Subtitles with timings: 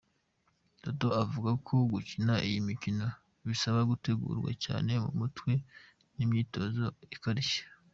[0.81, 3.05] Dodo avuga ko gukina iyi mikino
[3.47, 5.51] bisaba gutegurwa cyane mu mutwe
[6.15, 6.85] n’imyitozo
[7.15, 7.63] ikarishye.